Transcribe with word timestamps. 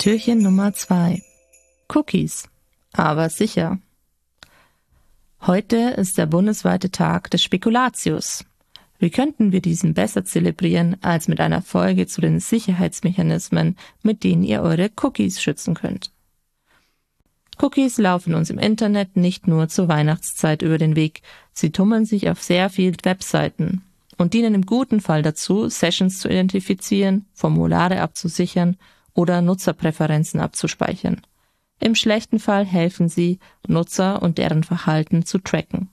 Türchen 0.00 0.38
Nummer 0.38 0.72
zwei. 0.72 1.22
Cookies. 1.94 2.48
Aber 2.94 3.28
sicher. 3.28 3.78
Heute 5.42 5.76
ist 5.76 6.16
der 6.16 6.24
bundesweite 6.24 6.90
Tag 6.90 7.30
des 7.30 7.42
Spekulatius. 7.42 8.46
Wie 8.98 9.10
könnten 9.10 9.52
wir 9.52 9.60
diesen 9.60 9.92
besser 9.92 10.24
zelebrieren 10.24 10.96
als 11.02 11.28
mit 11.28 11.38
einer 11.38 11.60
Folge 11.60 12.06
zu 12.06 12.22
den 12.22 12.40
Sicherheitsmechanismen, 12.40 13.76
mit 14.02 14.24
denen 14.24 14.42
ihr 14.42 14.62
eure 14.62 14.90
Cookies 15.02 15.42
schützen 15.42 15.74
könnt? 15.74 16.10
Cookies 17.60 17.98
laufen 17.98 18.34
uns 18.34 18.48
im 18.48 18.58
Internet 18.58 19.16
nicht 19.16 19.46
nur 19.46 19.68
zur 19.68 19.88
Weihnachtszeit 19.88 20.62
über 20.62 20.78
den 20.78 20.96
Weg, 20.96 21.20
sie 21.52 21.70
tummeln 21.72 22.06
sich 22.06 22.30
auf 22.30 22.42
sehr 22.42 22.70
vielen 22.70 22.96
Webseiten 23.02 23.82
und 24.16 24.32
dienen 24.34 24.54
im 24.54 24.66
guten 24.66 25.00
Fall 25.00 25.22
dazu, 25.22 25.68
Sessions 25.68 26.20
zu 26.20 26.28
identifizieren, 26.28 27.26
Formulare 27.34 28.00
abzusichern 28.00 28.76
oder 29.14 29.42
Nutzerpräferenzen 29.42 30.40
abzuspeichern. 30.40 31.20
Im 31.80 31.94
schlechten 31.94 32.38
Fall 32.38 32.64
helfen 32.64 33.08
sie, 33.08 33.38
Nutzer 33.66 34.22
und 34.22 34.38
deren 34.38 34.64
Verhalten 34.64 35.24
zu 35.24 35.38
tracken. 35.38 35.88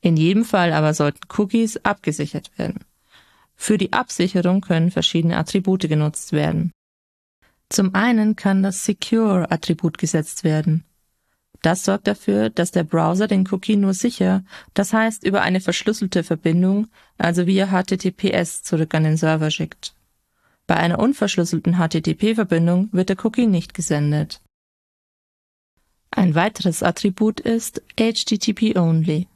In 0.00 0.16
jedem 0.16 0.44
Fall 0.44 0.72
aber 0.72 0.94
sollten 0.94 1.20
Cookies 1.36 1.76
abgesichert 1.78 2.50
werden. 2.56 2.80
Für 3.54 3.78
die 3.78 3.92
Absicherung 3.92 4.60
können 4.60 4.90
verschiedene 4.90 5.36
Attribute 5.36 5.88
genutzt 5.88 6.32
werden. 6.32 6.72
Zum 7.70 7.94
einen 7.94 8.34
kann 8.34 8.64
das 8.64 8.84
Secure-Attribut 8.84 9.96
gesetzt 9.96 10.42
werden. 10.42 10.84
Das 11.62 11.84
sorgt 11.84 12.08
dafür, 12.08 12.50
dass 12.50 12.72
der 12.72 12.84
Browser 12.84 13.28
den 13.28 13.46
Cookie 13.50 13.76
nur 13.76 13.94
sicher, 13.94 14.44
das 14.74 14.92
heißt 14.92 15.24
über 15.24 15.42
eine 15.42 15.60
verschlüsselte 15.60 16.24
Verbindung, 16.24 16.88
also 17.16 17.46
via 17.46 17.68
HTTPS, 17.68 18.62
zurück 18.62 18.94
an 18.94 19.04
den 19.04 19.16
Server 19.16 19.50
schickt. 19.50 19.94
Bei 20.66 20.76
einer 20.76 20.98
unverschlüsselten 20.98 21.76
HTTP-Verbindung 21.76 22.88
wird 22.92 23.08
der 23.08 23.24
Cookie 23.24 23.46
nicht 23.46 23.74
gesendet. 23.74 24.40
Ein 26.10 26.34
weiteres 26.34 26.82
Attribut 26.82 27.38
ist 27.40 27.82
HTTP 27.96 28.76
Only. 28.76 29.28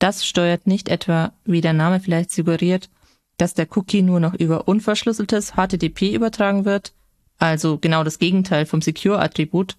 Das 0.00 0.26
steuert 0.26 0.66
nicht 0.66 0.88
etwa, 0.88 1.32
wie 1.44 1.60
der 1.60 1.74
Name 1.74 2.00
vielleicht 2.00 2.32
suggeriert, 2.32 2.90
dass 3.36 3.54
der 3.54 3.68
Cookie 3.76 4.02
nur 4.02 4.18
noch 4.18 4.34
über 4.34 4.66
unverschlüsseltes 4.66 5.52
HTTP 5.52 6.12
übertragen 6.14 6.64
wird, 6.64 6.92
also 7.42 7.76
genau 7.76 8.04
das 8.04 8.20
Gegenteil 8.20 8.66
vom 8.66 8.80
Secure-Attribut. 8.80 9.76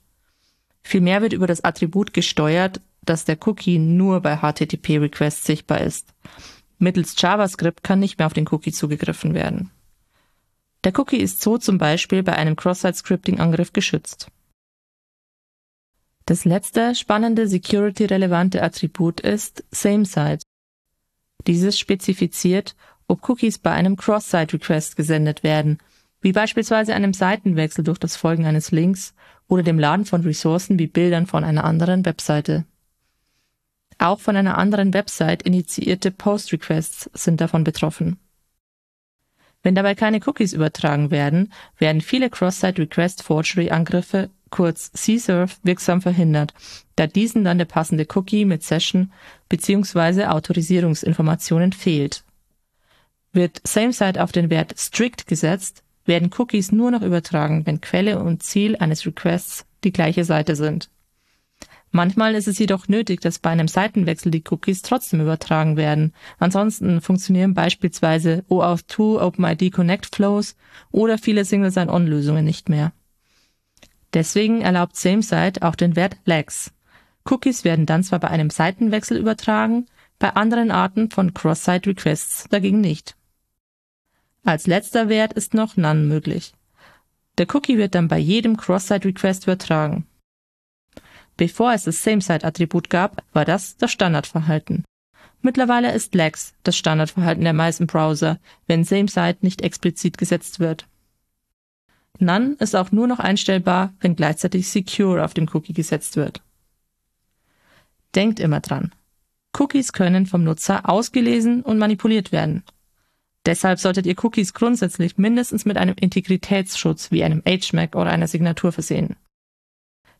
Vielmehr 0.81 1.22
wird 1.22 1.31
über 1.31 1.47
das 1.47 1.64
Attribut 1.64 2.14
gesteuert, 2.14 2.81
dass 3.06 3.23
der 3.23 3.38
Cookie 3.47 3.80
nur 3.80 4.19
bei 4.19 4.38
HTTP-Requests 4.38 5.45
sichtbar 5.45 5.80
ist. 5.80 6.14
Mittels 6.78 7.16
JavaScript 7.17 7.81
kann 7.81 8.00
nicht 8.00 8.19
mehr 8.19 8.28
auf 8.28 8.34
den 8.34 8.47
Cookie 8.50 8.73
zugegriffen 8.73 9.34
werden. 9.34 9.72
Der 10.84 10.97
Cookie 11.00 11.22
ist 11.22 11.41
so 11.41 11.58
zum 11.58 11.78
Beispiel 11.78 12.22
bei 12.22 12.34
einem 12.34 12.58
Cross-Site-Scripting-Angriff 12.58 13.72
geschützt. 13.72 14.28
Das 16.25 16.44
letzte 16.44 16.95
spannende 16.95 17.47
security-relevante 17.47 18.61
Attribut 18.61 19.22
ist 19.22 19.64
SameSite. 19.72 20.44
Dieses 21.47 21.80
spezifiziert, 21.80 22.75
ob 23.08 23.30
Cookies 23.30 23.58
bei 23.58 23.72
einem 23.72 23.95
Cross-Site-Request 23.95 24.97
gesendet 24.97 25.44
werden, 25.44 25.80
wie 26.23 26.31
beispielsweise 26.31 26.95
einem 26.95 27.13
Seitenwechsel 27.13 27.83
durch 27.83 27.99
das 27.99 28.16
Folgen 28.16 28.45
eines 28.45 28.71
Links 28.71 29.13
oder 29.47 29.61
dem 29.61 29.77
Laden 29.77 30.05
von 30.05 30.21
Ressourcen 30.21 30.79
wie 30.79 30.88
Bildern 30.88 31.27
von 31.27 31.43
einer 31.43 31.66
anderen 31.66 32.05
Webseite. 32.05 32.66
Auch 33.99 34.19
von 34.19 34.35
einer 34.35 34.57
anderen 34.57 34.94
Website 34.94 35.44
initiierte 35.44 36.11
Post-Requests 36.11 37.09
sind 37.13 37.41
davon 37.41 37.63
betroffen. 37.63 38.17
Wenn 39.61 39.75
dabei 39.75 39.95
keine 39.95 40.19
Cookies 40.25 40.53
übertragen 40.53 41.12
werden, 41.12 41.53
werden 41.78 42.01
viele 42.01 42.29
Cross-Site-Request-Forgery-Angriffe, 42.29 44.29
kurz 44.50 44.91
CSRF, 44.91 45.59
wirksam 45.63 46.01
verhindert, 46.01 46.53
da 46.95 47.07
diesen 47.07 47.44
dann 47.44 47.57
der 47.57 47.66
passende 47.66 48.07
Cookie 48.13 48.45
mit 48.45 48.63
Session 48.63 49.12
bzw. 49.50 50.25
Autorisierungsinformationen 50.25 51.73
fehlt. 51.73 52.23
Wird 53.31 53.62
SameSite 53.66 54.22
auf 54.22 54.31
den 54.31 54.50
Wert 54.50 54.78
strict 54.78 55.28
gesetzt, 55.28 55.83
werden 56.06 56.30
Cookies 56.38 56.72
nur 56.72 56.91
noch 56.91 57.02
übertragen, 57.02 57.66
wenn 57.66 57.81
Quelle 57.81 58.19
und 58.19 58.44
Ziel 58.44 58.75
eines 58.75 59.06
Requests 59.06 59.66
die 59.84 59.94
gleiche 59.94 60.25
Seite 60.25 60.56
sind. 60.56 60.90
Manchmal 61.96 62.34
ist 62.34 62.47
es 62.47 62.58
jedoch 62.58 62.88
nötig, 62.88 63.22
dass 63.22 63.38
bei 63.38 63.52
einem 63.52 63.68
Seitenwechsel 63.68 64.31
die 64.31 64.44
Cookies 64.50 64.81
trotzdem 64.81 65.22
übertragen 65.22 65.78
werden. 65.78 66.12
Ansonsten 66.40 67.02
funktionieren 67.02 67.53
beispielsweise 67.53 68.44
OAuth2, 68.50 69.22
OpenID 69.22 69.72
Connect 69.72 70.16
Flows 70.16 70.56
oder 70.90 71.19
viele 71.19 71.46
Single 71.46 71.69
Sign-On-Lösungen 71.69 72.44
nicht 72.44 72.68
mehr. 72.68 72.94
Deswegen 74.13 74.62
erlaubt 74.62 74.96
SameSite 74.96 75.62
auch 75.62 75.75
den 75.75 75.96
Wert 75.96 76.18
Lags. 76.25 76.72
Cookies 77.30 77.63
werden 77.63 77.86
dann 77.86 78.03
zwar 78.03 78.19
bei 78.19 78.30
einem 78.30 78.50
Seitenwechsel 78.50 79.18
übertragen, 79.18 79.86
bei 80.18 80.36
anderen 80.36 80.72
Arten 80.72 81.12
von 81.12 81.36
Cross-Site 81.36 81.92
Requests 81.92 82.47
dagegen 82.50 82.81
nicht. 82.81 83.16
Als 84.44 84.68
letzter 84.68 85.08
Wert 85.08 85.34
ist 85.34 85.54
noch 85.54 85.78
None 85.78 86.02
möglich. 86.02 86.54
Der 87.38 87.48
Cookie 87.54 87.78
wird 87.78 87.96
dann 87.96 88.09
bei 88.09 88.20
jedem 88.20 88.58
Cross-Site 88.58 89.08
Request 89.08 89.44
übertragen. 89.44 90.06
Bevor 91.38 91.74
es 91.74 91.84
das 91.84 92.04
Same-Site-Attribut 92.04 92.90
gab, 92.90 93.24
war 93.34 93.46
das 93.46 93.78
das 93.78 93.92
Standardverhalten. 93.92 94.84
Mittlerweile 95.42 95.94
ist 95.94 96.14
Lags 96.14 96.54
das 96.64 96.78
Standardverhalten 96.78 97.44
der 97.44 97.54
meisten 97.54 97.88
Browser, 97.88 98.40
wenn 98.68 98.84
Same-Site 98.84 99.40
nicht 99.42 99.62
explizit 99.62 100.18
gesetzt 100.18 100.60
wird. 100.60 100.88
None 102.20 102.56
ist 102.60 102.75
auch 102.75 102.92
nur 102.92 103.08
noch 103.08 103.20
einstellbar, 103.20 103.94
wenn 104.00 104.16
gleichzeitig 104.16 104.70
Secure 104.70 105.24
auf 105.24 105.34
dem 105.34 105.50
Cookie 105.54 105.74
gesetzt 105.74 106.16
wird. 106.16 106.42
Denkt 108.14 108.40
immer 108.40 108.60
dran. 108.60 108.94
Cookies 109.58 109.92
können 109.94 110.25
vom 110.28 110.44
Nutzer 110.44 110.88
ausgelesen 110.88 111.64
und 111.64 111.80
manipuliert 111.80 112.31
werden. 112.31 112.64
Deshalb 113.46 113.80
solltet 113.80 114.06
ihr 114.06 114.16
Cookies 114.24 114.54
grundsätzlich 114.54 115.18
mindestens 115.18 115.66
mit 115.66 115.78
einem 115.78 115.96
Integritätsschutz 116.00 117.12
wie 117.12 117.24
einem 117.24 117.44
HMAC 117.46 117.96
oder 117.96 118.09
einer 118.09 118.28
Signatur 118.28 118.72
versehen. 118.72 119.16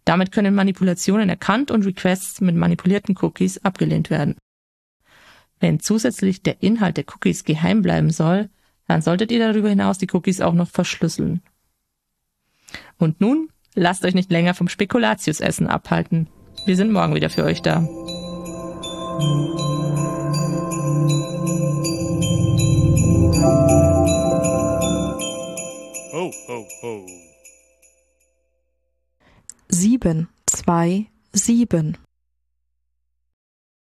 Damit 0.06 0.34
können 0.34 0.54
Manipulationen 0.54 1.30
erkannt 1.30 1.72
und 1.72 1.86
Requests 1.86 2.42
mit 2.42 2.56
manipulierten 2.56 3.16
Cookies 3.22 3.60
abgelehnt 3.60 4.10
werden. 4.10 4.36
Wenn 5.60 5.80
zusätzlich 5.80 6.42
der 6.42 6.62
Inhalt 6.62 6.98
der 6.98 7.06
Cookies 7.14 7.46
geheim 7.46 7.82
bleiben 7.82 8.10
soll, 8.10 8.50
dann 8.88 9.02
solltet 9.02 9.32
ihr 9.32 9.40
darüber 9.40 9.70
hinaus 9.70 9.98
die 9.98 10.10
Cookies 10.12 10.42
auch 10.42 10.54
noch 10.54 10.70
verschlüsseln. 10.70 11.42
Und 12.98 13.22
nun 13.22 13.50
lasst 13.74 14.04
euch 14.04 14.14
nicht 14.14 14.30
länger 14.30 14.56
vom 14.56 14.68
Spekulatiusessen 14.68 15.68
abhalten. 15.68 16.28
Wir 16.66 16.76
sind 16.76 16.92
morgen 16.92 17.16
wieder 17.16 17.30
für 17.30 17.46
euch 17.46 17.62
da. 17.62 17.88
Ho, 26.53 26.68
ho. 26.81 27.08
sieben, 29.69 30.30
zwei, 30.46 31.08
sieben. 31.34 31.97